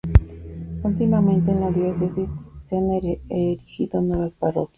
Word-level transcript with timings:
Últimamente 0.81 1.51
en 1.51 1.59
la 1.59 1.69
diócesis 1.71 2.31
se 2.63 2.75
han 2.75 2.89
erigido 2.89 4.01
nuevas 4.01 4.33
parroquias. 4.33 4.69